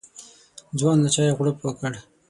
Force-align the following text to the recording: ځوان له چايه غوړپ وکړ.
ځوان 0.79 0.97
له 1.03 1.09
چايه 1.15 1.35
غوړپ 1.37 1.57
وکړ. 1.61 1.93